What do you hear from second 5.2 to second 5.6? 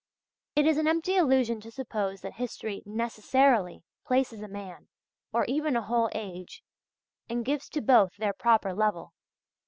or